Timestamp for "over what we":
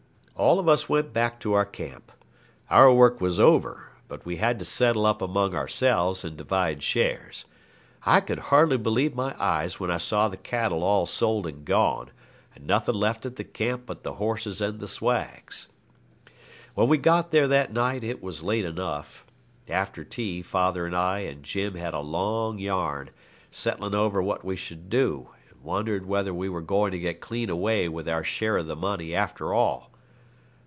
23.93-24.55